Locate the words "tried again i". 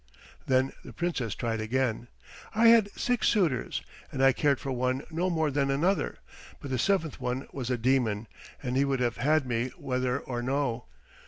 1.35-2.69